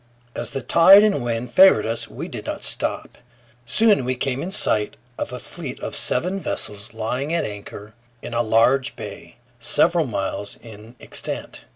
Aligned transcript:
As 0.33 0.49
the 0.49 0.63
tide 0.63 1.03
and 1.03 1.23
wind 1.23 1.51
favored 1.51 1.85
us, 1.85 2.07
we 2.07 2.27
did 2.27 2.47
not 2.47 2.63
stop. 2.63 3.19
Soon 3.67 4.03
we 4.03 4.15
came 4.15 4.41
in 4.41 4.49
sight 4.49 4.97
of 5.15 5.31
a 5.31 5.37
fleet 5.37 5.79
of 5.79 5.95
seven 5.95 6.39
vessels 6.39 6.91
lying 6.95 7.31
at 7.35 7.45
anchor 7.45 7.93
in 8.19 8.33
a 8.33 8.41
large 8.41 8.95
bay, 8.95 9.35
several 9.59 10.07
miles 10.07 10.55
in 10.59 10.95
extent. 10.99 11.65